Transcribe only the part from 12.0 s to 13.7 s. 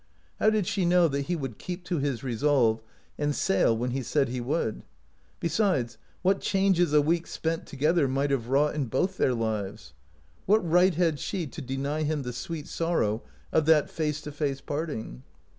him the sweet sorrow of